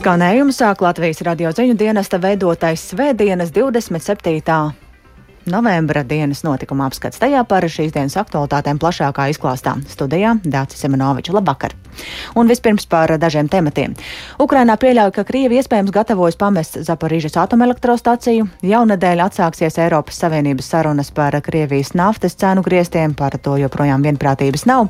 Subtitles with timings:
[0.00, 4.40] Skanējumu sāk Latvijas radio ziņu dienesta veidotais Svētdienas 27
[5.46, 7.20] novembra dienas notikuma apskats.
[7.20, 11.34] Tajā par šīs dienas aktualitātēm plašākā izklāstā studijā Dācis Semenoviča.
[11.36, 11.76] Labvakar!
[12.34, 13.94] Un vispirms par dažiem tematiem.
[14.40, 18.46] Ukrainā pieļauj, ka Krievi iespējams gatavojas pamest Zaporīžas atomelektrostaciju.
[18.64, 24.88] Jaunadēļ atsāksies Eiropas Savienības sarunas par Krievijas naftas cenu griestiem, par to joprojām vienprātības nav.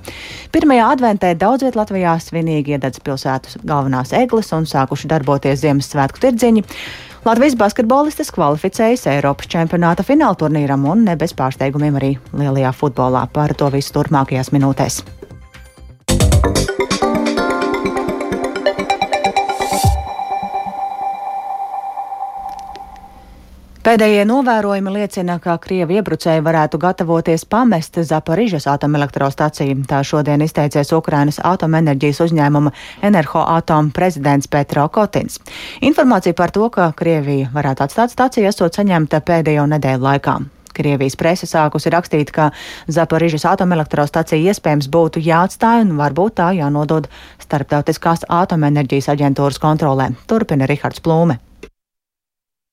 [0.54, 6.66] Pirmajā adventē daudz viet Latvijā svinīgi iededz pilsētas galvenās eglis un sākuši darboties Ziemassvētku tirdziņi.
[7.20, 13.26] Latvijas basketbolistes kvalificējas Eiropas čempionāta fināla turnīram un ne bez pārsteigumiem arī lielajā futbolā.
[13.28, 15.02] Par to visu turpmākajās minūtēs.
[23.80, 29.78] Pēdējie novērojumi liecina, ka Krievi iebrucēji varētu gatavoties pamest Zaporižas atomelektrostaciju.
[29.88, 32.74] Tā šodien izteicies Ukrainas atomenerģijas uzņēmuma
[33.08, 35.40] Enerhoatom prezidents Petro Kotins.
[35.80, 40.38] Informācija par to, ka Krievija varētu atstāt staciju, esot saņemta pēdējo nedēļu laikā.
[40.76, 42.52] Krievijas presa sākusi rakstīt, ka
[42.84, 47.08] Zaporižas atomelektrostacija iespējams būtu jāatstāj un varbūt tā jānodod
[47.40, 50.12] starptautiskās atomenerģijas aģentūras kontrolē.
[50.28, 51.40] Turpina Rihards Plūme.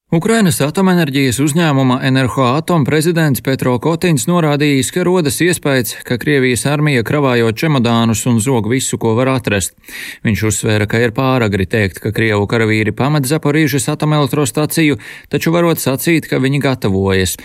[0.07, 7.59] Ukrainas atomenerģijas uzņēmuma Enerhoatom prezidents Petro Kotins norādījis, ka rodas iespējas, ka Krievijas armija kravājot
[7.59, 9.75] čemodānus un zog visu, ko var atrast.
[10.23, 14.95] Viņš uzsvēra, ka ir pāragri teikt, ka Krievu karavīri pamet Zaporīžas atomelektrostaciju,
[15.27, 17.35] taču varot sacīt, ka viņi gatavojas.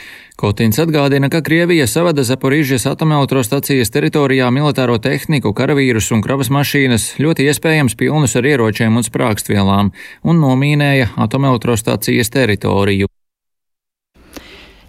[0.42, 7.46] Kotins atgādina, ka Krievija savada Zaporīžas atomelektrostacijas teritorijā militāro tehniku, karavīrus un kravas mašīnas, ļoti
[7.46, 9.94] iespējams pilnus ar ieročiem un sprākstvielām,
[10.26, 13.06] un nomīnēja atomelektrostacijas teritoriju.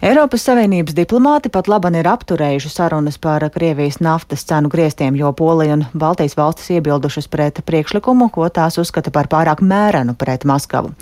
[0.04, 5.78] Eiropas Savienības diplomāti pat laban ir apturējuši sarunas par Krievijas naftas cenu griestiem, jo Polija
[5.78, 10.92] un Baltijas valstis iebildušas pret priekšlikumu, ko tās uzskata par pārāk mērenu pret Maskavu.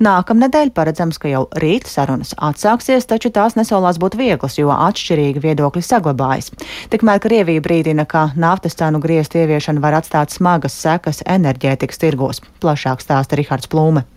[0.00, 5.84] Nākamnedēļ paredzams, ka jau rīt sarunas atsāksies, taču tās nesolās būt vieglas, jo atšķirīgi viedokļi
[5.84, 6.48] saglabājas.
[6.88, 12.40] Tikmēr Krievija brīdina, ka naftas cenu griestu ieviešana var atstāt smagas sekas enerģētikas tirgos.
[12.64, 14.08] Plašāk stāsta Rihards Plūme.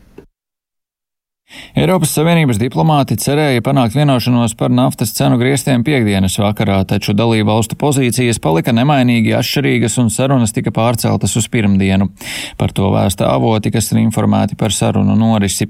[1.74, 7.78] Eiropas Savienības diplomāti cerēja panākt vienošanos par naftas cenu griestiem piekdienas vakarā, taču dalību valstu
[7.80, 12.12] pozīcijas palika nemainīgi atšķirīgas un sarunas tika pārceltas uz pirmdienu.
[12.60, 15.70] Par to vēsta avoti, kas ir informēti par sarunu norisi.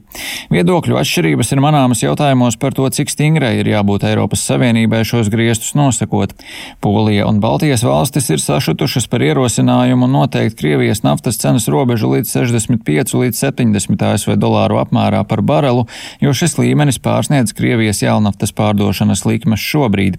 [0.52, 5.78] Viedokļu atšķirības ir manāmas jautājumos par to, cik stingrai ir jābūt Eiropas Savienībai šos griestus
[5.80, 6.36] nosakot.
[6.84, 13.16] Polija un Baltijas valstis ir sašutušas par ierosinājumu noteikt Krievijas naftas cenas robežu līdz 65
[13.24, 15.86] līdz 70 ASV dolāru apmērā par barelu barelu,
[16.22, 20.18] jo šis līmenis pārsniedz Krievijas jaunaftas pārdošanas likmes šobrīd.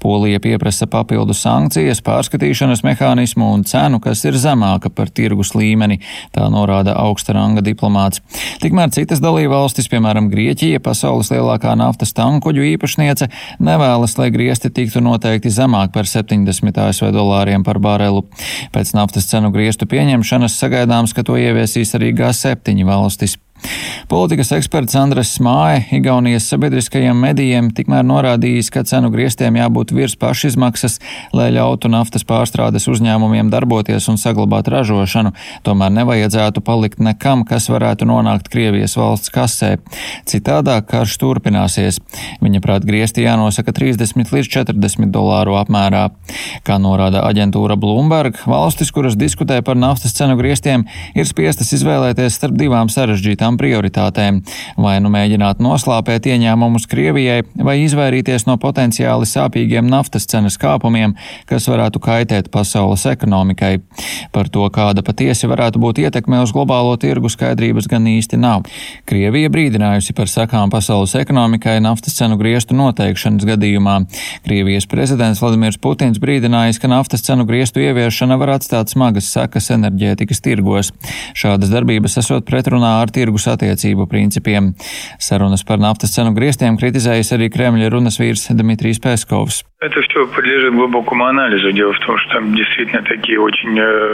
[0.00, 6.00] Polija pieprasa papildu sankcijas, pārskatīšanas mehānismu un cenu, kas ir zemāka par tirgus līmeni,
[6.32, 8.22] tā norāda augsta ranga diplomāts.
[8.62, 13.28] Tikmēr citas dalībvalstis, piemēram Grieķija, pasaules lielākā naftas tankuģu īpašniece,
[13.60, 18.24] nevēlas, lai griesti tiktu noteikti zemāk par 70 ASV dolāriem par barelu.
[18.72, 23.38] Pēc naftas cenu griestu pieņemšanas sagaidāms, ka to ieviesīs arī G7 valstis.
[24.12, 30.98] Politikas eksperts Andres Smāja Igaunijas sabiedriskajiem medijiem tikmēr norādījis, ka cenu griestiem jābūt virs pašizmaksas,
[31.32, 35.32] lai ļautu naftas pārstrādes uzņēmumiem darboties un saglabāt ražošanu.
[35.64, 39.78] Tomēr nevajadzētu palikt nekam, kas varētu nonākt Krievijas valsts kasē.
[40.28, 42.00] Citādāk karš turpināsies.
[42.44, 46.08] Viņa prāt griesti jānosaka 30 līdz 40 dolāru apmērā.
[46.66, 50.84] Kā norāda aģentūra Bloomberg, valstis, kuras diskutē par naftas cenu griestiem,
[51.16, 54.42] ir spiestas izvēlēties starp divām sarežģītām savām prioritātēm-
[54.84, 61.14] vai nu mēģināt noslāpēt ieņēmumus Krievijai, vai izvairīties no potenciāli sāpīgiem naftas cenas kāpumiem,
[61.46, 63.80] kas varētu kaitēt pasaules ekonomikai.
[64.32, 68.64] Par to, kāda patiesi varētu būt ietekme uz globālo tirgu, skaidrības gan īsti nav.
[69.06, 74.06] Krievija brīdinājusi par sakām pasaules ekonomikai naftas cenu griestu noteikšanas gadījumā.
[74.44, 80.40] Krievijas prezidents Vladimirs Putins brīdinājis, ka naftas cenu griestu ieviešana var atstāt smagas sekas enerģētikas
[80.40, 80.92] tirgos.
[81.34, 84.74] Šādas darbības esot pretrunā ar tirgus blakus attiecību principiem.
[85.18, 89.62] Sarunas par naftas cenu griestiem kritizējis arī Kremļa runas vīrs Dmitrijs Peskovs.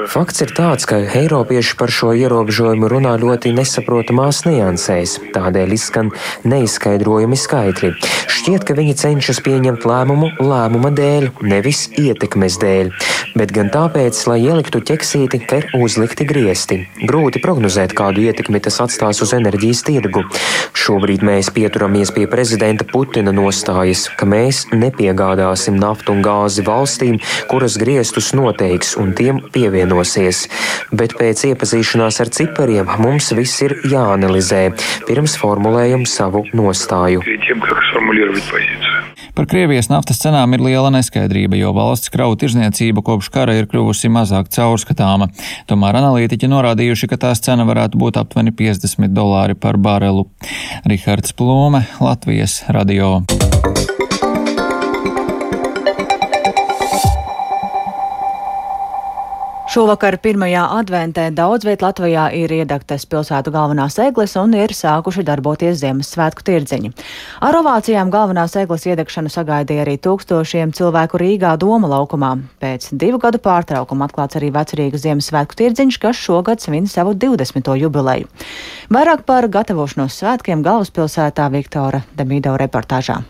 [0.08, 6.08] Fakts ir tāds, ka Eiropieši par šo ierobežojumu runā ļoti nesaprotamās niansēs, tādēļ izskan
[6.48, 7.92] neizskaidrojami skaitļi.
[8.38, 12.94] Šķiet, ka viņi cenšas pieņemt lēmumu lēmuma dēļ, nevis ietekmes dēļ,
[13.36, 16.80] bet gan tāpēc, lai ieliktu ķeksīti, ka ir uzlikti griesti.
[17.04, 20.22] Grūti prognozēt, kādu ietekmi tas atstās iejaukšanās uz enerģijas tirgu.
[20.74, 27.18] Šobrīd mēs pieturamies pie prezidenta Putina nostājas, ka mēs nepiegādāsim naftu un gāzi valstīm,
[27.48, 30.48] kuras griestus noteiks un tiem pievienosies.
[30.92, 34.72] Bet pēc iepazīšanās ar cipariem mums viss ir jāanalizē,
[35.06, 37.22] pirms formulējam savu nostāju.
[39.36, 44.10] Par Krievijas naftas cenām ir liela neskaidrība, jo valsts kravu tirzniecība kopš kara ir kļuvusi
[44.12, 45.30] mazāk caurskatāma.
[45.70, 50.26] Tomēr analītiķi norādījuši, ka tās cena varētu būt aptuveni 50 dolāri par barelu.
[50.88, 53.18] Rihards Plūme, Latvijas radio.
[59.68, 65.82] Šovakar pirmajā adventē daudz viet Latvijā ir iedegtas pilsētu galvenās eglis un ir sākuši darboties
[65.82, 66.92] Ziemassvētku tirdziņi.
[67.44, 72.32] Ar ovācijām galvenās eglis iedegšanu sagaidīja arī tūkstošiem cilvēku Rīgā Doma laukumā.
[72.64, 77.68] Pēc divu gadu pārtraukuma atklāts arī Vecrīgas Ziemassvētku tirdziņš, kas šogad svin savu 20.
[77.84, 78.32] jubileju.
[78.88, 83.20] Vairāk par gatavošanos svētkiem galvaspilsētā Viktora Demīdo reportāžā.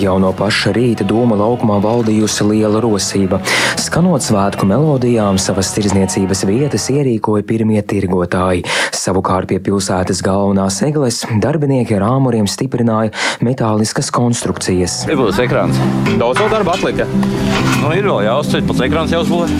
[0.00, 3.40] Jau no paša rīta doma laukumā valdījusi liela rosība.
[3.80, 8.64] Skanot svētku melodijām, savas tirzniecības vietas ierīkoja pirmie tirgotāji.
[8.96, 13.12] Savukārt pie pilsētas galvenās egles darbinieki ar āmuriem stiprināja
[13.44, 15.02] metāliskas konstrukcijas.
[15.10, 15.76] Ir būs ekrāns.
[16.14, 17.04] Daudz vēl darba atlika.
[17.10, 19.50] Nu, ir vēl jāuzceļ, pats ekrāns jāuzbūvē.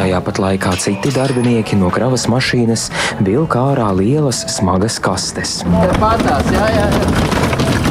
[0.00, 2.88] Tajā pat laikā citi darbinieki no kravas mašīnas
[3.20, 5.60] vilka ārā lielas smagas kastes.
[6.00, 7.83] Patās, jā, jā, jā.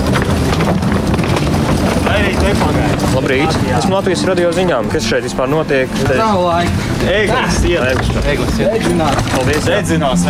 [3.34, 3.56] Labrīt!
[3.80, 4.92] Esmu Latvijas radio ziņām.
[4.94, 5.90] Kas šeit vispār notiek?
[6.20, 6.86] Nav laika.
[7.10, 8.62] Eglis, Eglis, Eglis.
[8.68, 9.26] Eglis.
[9.34, 9.66] Paldies!
[9.66, 10.30] Dedzinās,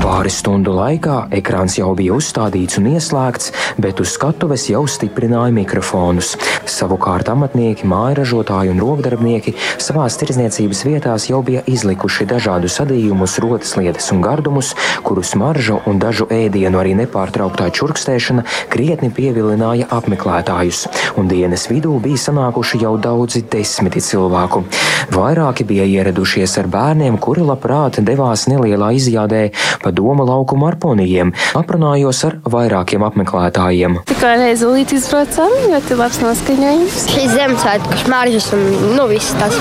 [0.00, 3.50] Pāris stundu laikā ekrāns jau bija uzstādīts un ieslēgts,
[3.84, 6.30] bet uz skatuves jau stiprināja mikrofonus.
[6.64, 14.08] Savukārt amatnieki, mājražotāji un rokdarbnieki savās tirdzniecības vietās jau bija izlikuši dažādus sadījumus, rotas lietas
[14.14, 14.70] un gardumus,
[15.04, 20.86] kuru smaržu un dažu ēdienu arī nepārtrauktā čurkstēšana krietni pievilināja apmeklētājus,
[21.20, 24.64] un dienas vidū bija sanākuši jau daudzi desmiti cilvēku.
[25.12, 29.44] Vairāki bija ieradušies ar bērniem, kuri labprāt devās nelielā izjādē
[29.82, 31.32] pa doma laukuma ar ponijiem.
[31.58, 34.00] Aprunājos ar vairākiem apmeklētājiem.
[34.10, 36.98] Tikai reizi līdz izbraucam, ļoti labs noskaņojums.
[37.14, 38.66] Šīs Ziemassvētku smaržas un
[38.96, 39.56] nu, viss tas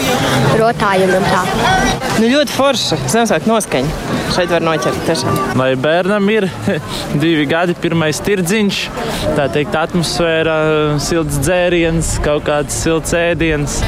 [0.60, 1.44] rotājumi un tā.
[2.20, 3.02] Nu, ļoti forši.
[3.10, 4.18] Ziemassvētku noskaņa.
[4.36, 5.38] Šeit var noķert tiešām.
[5.60, 6.50] Lai bērnam ir
[7.24, 8.82] divi gadi, pirmais tirdziņš,
[9.40, 10.60] tā teikt, atmosfēra,
[11.02, 13.80] silts dzēriens, kaut kāds silts ēdiens.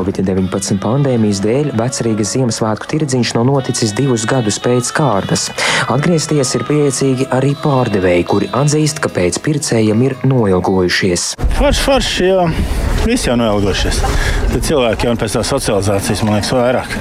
[0.00, 5.50] Covid-19 pandēmijas dēļ vecrīgas Ziemassvētku tirdziņš nav noticis divus gadus pēc kārtas.
[5.92, 11.34] Atgriezties ir priecīgi arī pārdevēji, kuri atzīst, ka pēc pircējiem ir noilgojušies.
[11.58, 14.00] Forši, forši, jo visi jau noilgojušies.
[14.50, 16.96] Tad cilvēki jau pēc tā socializācijas, man liekas, vairāk.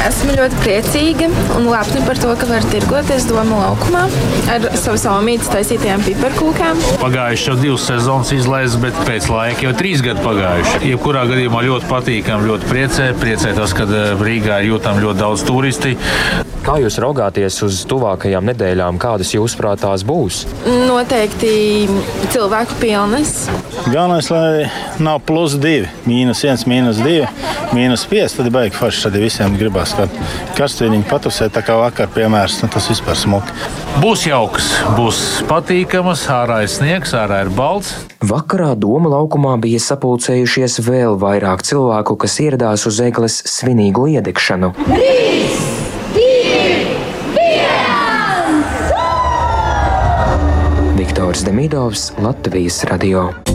[0.00, 1.28] Esmu ļoti priecīga
[1.58, 4.06] un lepna par to, ka var tirgoties Doma laukumā
[4.52, 6.80] ar savu saumītas taisītajām piparkūkām.
[7.02, 10.80] Pagājuši jau divas sezonas izlaists, bet pēc laika jau trīs gadi pagājuši.
[10.92, 13.10] Jebkurā gadījumā ļoti patīkami, ļoti priecē.
[13.20, 13.88] Priecē tas, ka
[14.20, 15.96] Rīgā ir jūtami ļoti daudz turisti.
[16.60, 20.42] Kā jūs raugāties uz tuvākajām nedēļām, kādas jūsuprāt tās būs?
[20.88, 21.52] Noteikti
[22.34, 23.46] cilvēku pilnas.
[23.86, 24.68] Galvenais, lai
[25.00, 27.26] nav plus divi, mīnus viens, mīnus divi,
[27.74, 28.38] mīnus pieci.
[28.38, 29.02] Tad beigas forši.
[29.06, 32.60] Tad visiem gribās kādu karstvīniņu patusēt, tā kā vakar piemērs.
[32.62, 33.56] Nu, tas vispār smuki.
[34.00, 37.96] Būs jauks, būs patīkams, ārā ir sniegs, ārā ir balts.
[38.20, 44.74] Vakarā Doma laukumā bija sapulcējušies vēl vairāk cilvēku, kas ieradās uz egles svinīgo iedegšanu.
[44.86, 45.60] Trīs!
[51.00, 53.49] Viktors Demidovs, Latvijas radio.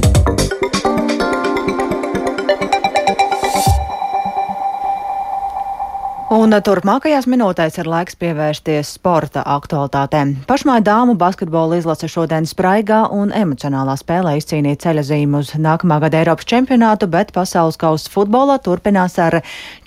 [6.46, 10.36] Un turpmākajās minūtēs ir laiks pievērsties sporta aktualitātēm.
[10.46, 16.20] Pašmāja dāmu basketbola izlase šodien spraigā un emocionālā spēlē izcīnīja ceļa zīmu uz nākamā gada
[16.22, 19.40] Eiropas čempionātu, bet pasaules kausa futbolā turpinās ar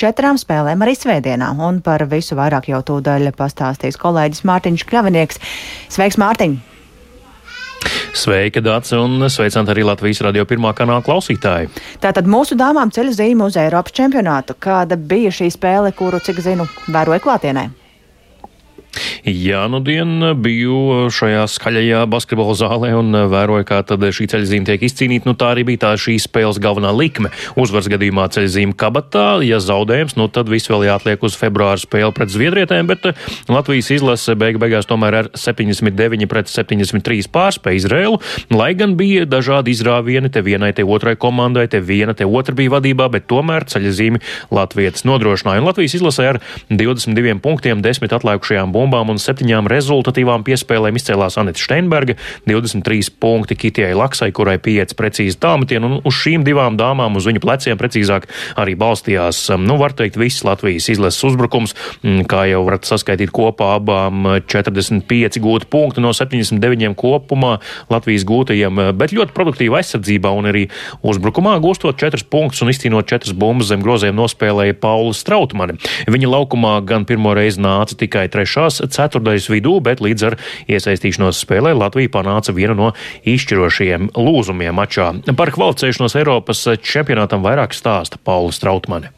[0.03, 1.53] četrām spēlēm arī svētdienā.
[1.69, 5.41] Un par visu vairāk jau tūdaļ pastāstīs kolēģis Mārtiņš Kļavinieks.
[5.95, 6.59] Sveiks, Mārtiņ!
[8.17, 11.69] Sveika, Dārts, un sveicināti arī Latvijas radio pirmā kanāla klausītāji.
[12.03, 14.57] Tātad mūsu dāmām ceļu zīme uz Eiropas čempionātu.
[14.61, 17.69] Kāda bija šī spēle, kuru, cik zinu, vēroja klātienē?
[19.27, 24.85] Jā, nu dien biju šajā skaļajā basketbola zālē un vēroju, kā tad šī ceļzīme tiek
[24.87, 25.29] izcīnīta.
[25.29, 27.33] Nu, tā arī bija tā šīs spēles galvenā likme.
[27.59, 32.33] Uzvaras gadījumā ceļzīme kabatā, ja zaudējums, nu tad viss vēl jāatliek uz februāra spēli pret
[32.33, 33.11] Zviedrietēm, bet
[33.51, 38.21] Latvijas izlase beigu beigās tomēr ar 79 pret 73 pārspēja Izrēlu,
[38.55, 42.77] lai gan bija dažādi izrāvieni, te vienai, te otrai komandai, te viena, te otra bija
[42.77, 44.23] vadībā, bet tomēr ceļzīmi
[44.55, 45.63] Latvijas nodrošināja.
[45.63, 51.63] Un Latvijas izlasē ar 22 punktiem, 10 atlikušajām bumbām un septiņām rezultatīvām piespēlēm izcēlās Anita
[51.63, 52.17] Steinberga,
[52.49, 57.43] 23 punkti Kitijai Laksai, kurai 5 precīzi tāmetieni, un uz šīm divām dāmām, uz viņu
[57.45, 58.29] pleciem precīzāk,
[58.61, 63.33] arī balstījās, um, nu, var teikt, viss Latvijas izlases uzbrukums, mm, kā jau varat saskaitīt
[63.35, 67.59] kopā abām 45 gūti punkti no 79 kopumā
[67.93, 70.67] Latvijas gūtajiem, bet ļoti produktīva aizsardzībā un arī
[71.07, 75.79] uzbrukumā gūstot 4 punktus un izcīnot 4 bumbas zem groziem nospēlēja Paula Strautmani.
[76.09, 80.39] Viņa laukumā gan pirmo reizi nāca tikai trešās ceturtais vidū, bet līdz ar
[80.69, 82.91] iesaistīšanos spēlē Latvija panāca vienu no
[83.29, 85.13] izšķirošajiem lūzumiem mačā.
[85.39, 89.15] Par kvalificēšanos Eiropas čempionātam vairāk stāsta Paula Strautmane.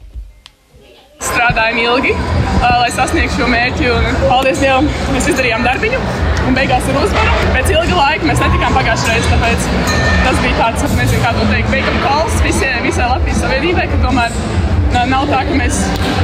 [1.20, 2.12] Strādājām ilgi,
[2.62, 6.00] lai sasniegtu šo mērķi, un paldies Dievam, mēs izdarījām darbiņu.
[6.48, 7.34] Un beigās ar uzvaru.
[7.52, 9.66] Pēc ilga laika mēs netikām pagājušajā reizē, tāpēc
[10.24, 14.40] tas bija tāds, nezinu, kā to teikt, veikam kalns visai, visai Latvijas savienībai, ka tomēr
[15.10, 15.80] nav tā, ka mēs,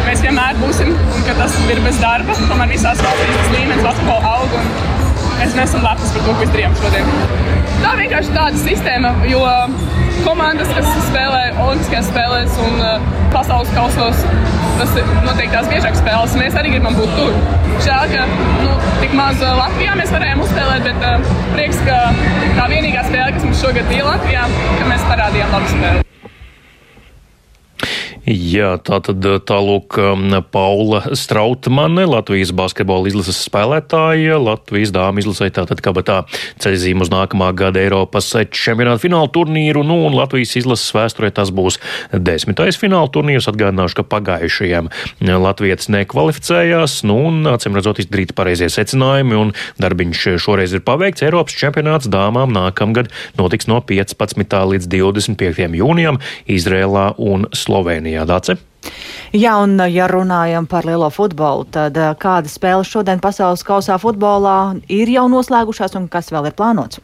[0.06, 2.37] mēs vienmēr būsim un ka tas ir bez darba.
[2.50, 4.70] Tomēr visās valstīs tas līmenis basketbolā aug un
[5.37, 7.12] mēs neesam lepni par to, ko izdarījām šodien.
[7.82, 9.42] Tā vienkārši tāda sistēma, jo
[10.25, 14.25] komandas, kas spēlē Olimpiskajās spēlēs un uh, pasaules kausos,
[14.80, 14.96] tas
[15.26, 16.38] notiek tās biežāk spēles.
[16.40, 17.37] Mēs arī gribam būt tur.
[17.85, 18.25] Žēl, ka
[18.64, 22.00] nu, tik maz uh, Latvijā mēs varējām uzspēlēt, bet uh, prieks, ka
[22.56, 26.05] tā vienīgā spēle, kas mums šogad bija Latvijā, ka mēs parādījām labu spēli.
[28.26, 35.78] Jā, tā tad tālūk um, Paula Strautmane, Latvijas basketbola izlases spēlētāja, Latvijas dāmas izlasē tātad
[35.78, 36.16] kabatā
[36.59, 41.78] ceļzīm uz nākamā gada Eiropas čempionāta fināla turnīru, nu un Latvijas izlases vēsturē tas būs
[42.11, 43.47] desmitais fināla turnīrs.
[43.47, 44.90] Atgādināšu, ka pagājušajam
[45.23, 51.23] Latvijas nekvalificējās, nu un acīm redzot izdarīt pareizie secinājumi un darbiņš šoreiz ir paveikts.
[51.28, 54.59] Eiropas čempionāts dāmām nākamgad notiks no 15.
[54.75, 55.71] līdz 25.
[55.78, 56.18] jūnijam
[56.50, 58.15] Izrēlā un Slovenijā.
[58.16, 58.26] Latvijā.
[58.26, 58.56] Dace?
[59.35, 64.78] Jā, un ja runājam par lielo futbolu, tad eh, kāda spēle šodien pasaules kausā futbolā
[64.88, 67.00] ir jau noslēgušās un kas vēl ir plānots?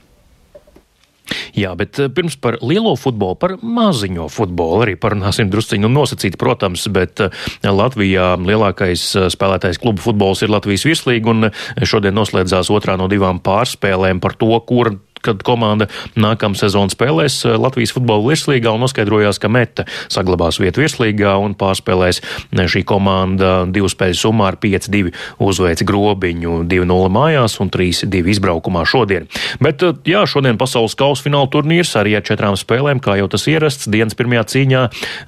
[1.56, 6.86] Jā, bet eh, pirms par lielo futbolu, par maziņo futbolu arī parunāsim drusciņu nosacīt, protams,
[6.94, 11.50] bet eh, Latvijā lielākais spēlētājs klubu futbols ir Latvijas virslīga un
[11.82, 15.88] šodien noslēdzās otrā no divām pārspēlēm par to, kur kad komanda
[16.18, 21.56] nākamā sezona spēlēs eh, Latvijas futbola virslīgā un noskaidrojās, ka Meta saglabās vietu virslīgā un
[21.58, 25.12] pārspēlēs eh, šī komanda divu spēļu summā ar 5-2
[25.42, 29.28] uzveic grobiņu 2-0 mājās un 3-2 izbraukumā šodien.
[29.62, 33.46] Bet eh, jā, šodien pasaules kausa fināla turnīrs arī ar četrām spēlēm, kā jau tas
[33.50, 34.82] ierasts dienas pirmajā cīņā.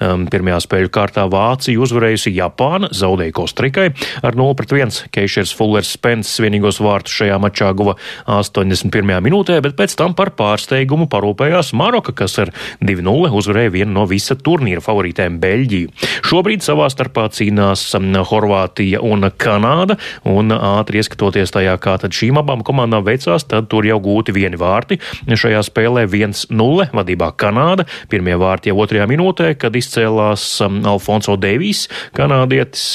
[0.05, 3.87] Um, pirmajā spēļu kārtā Vācija uzvarējusi Japāna, zaudēja Kostrikai
[4.25, 5.09] ar 0-1.
[5.15, 7.97] Keišers Fullers Spence vienīgos vārtus šajā mačā guva
[8.31, 9.15] 81.
[9.25, 12.50] minūtē, bet pēc tam par pārsteigumu parūpējās Maroka, kas ar
[12.81, 15.93] 2-0 uzvarēja vienu no visa turnīra favorītēm Beļģiju.
[16.25, 17.83] Šobrīd savā starpā cīnās
[18.31, 23.85] Horvātija un Kanāda, un ātri ieskatoties tajā, kā tad šīm abām komandām veicās, tad tur
[23.85, 24.99] jau gūti vieni vārti.
[25.29, 32.87] Šajā spēlē 1-0 vadībā Kanāda, pirmie vārti jau otrajā minūtē, kad izcēlās Alfonso Devijs, kanādietis,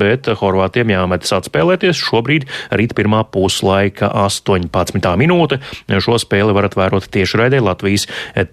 [0.00, 2.00] bet Horvātiem jāmetas atspēlēties.
[2.00, 5.12] Šobrīd rīt pirmā puslaika 18.
[5.20, 5.60] minūte.
[6.02, 8.08] Šo spēli varat vērot tieši raidē Latvijas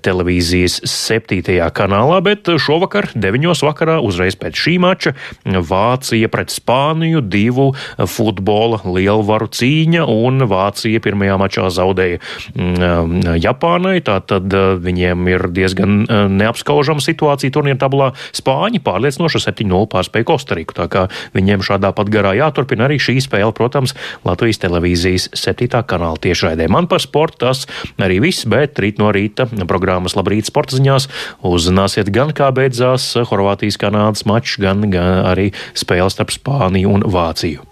[0.06, 1.42] televīzijas 7.
[1.76, 3.50] kanālā, bet šovakar 9.
[3.66, 7.70] vakarā uzreiz pēc šī mača Vācija pret Spāniju divu
[8.10, 16.04] futbola lielvaru cīņa un Vācija pirmajā mačā zaudēja mm, Japānai, tātad eh, viņiem ir diezgan
[16.04, 18.12] eh, neapskaužama situācija turnīra tabulā.
[18.36, 23.52] Spāņi pārliecinoši 7-0 pārspēja Kostariku, tā kā viņiem šādā pat garā jāturpina arī šī spēle,
[23.56, 23.96] protams,
[24.28, 25.84] Latvijas televīzijas 7.
[25.90, 26.70] kanāla tiešraidē.
[26.72, 27.59] Man par sportu tas
[28.02, 31.10] arī viss, bet rīt no rīta programmas Labrīt sporta ziņās
[31.46, 37.66] uzzināsiet gan kā beidzās Horvātijas-Kanādas mačs, gan, gan arī spēles starp Spāniju un Vāciju.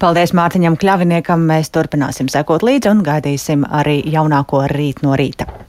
[0.00, 1.42] Paldies Mārtiņam Kļaviniekam.
[1.48, 5.67] Mēs turpināsim sekot līdzi un gaidīsim arī jaunāko rīt no rīta.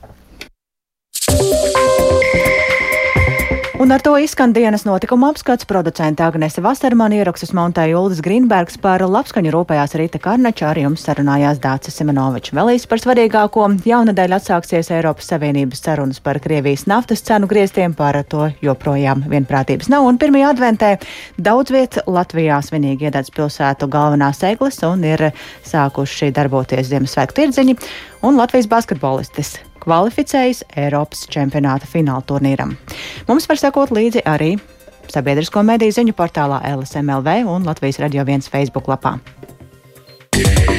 [3.80, 5.64] Un ar to izskan dienas notikuma apskats.
[5.66, 11.62] Producenta Agnese Vasermana ierakstus montēja Uldis Grīnbergs par labskaņu rūpējās Rīta Karnača, ar jums sarunājās
[11.64, 12.52] Dācis Simenovičs.
[12.58, 13.70] Vēl īsi par svarīgāko.
[13.88, 20.10] Jaunadēļ atsāksies Eiropas Savienības sarunas par Krievijas naftas cenu grieztiem, par to joprojām vienprātības nav.
[20.12, 20.92] Un pirmajā adventē
[21.40, 25.30] daudz viet Latvijā svinīgi iededz pilsētu galvenās eglis un ir
[25.72, 27.80] sākuši darboties Ziemassvētku tirdziņi
[28.28, 29.56] un Latvijas basketbolistis
[29.90, 32.76] kvalificējas Eiropas čempionāta fināla turnīram.
[33.30, 34.54] Mums var sekot līdzi arī
[35.10, 39.18] sabiedrisko mediju ziņu portālā LSMLV un Latvijas Radio 1 Facebook lapā.
[40.38, 40.79] Yeah.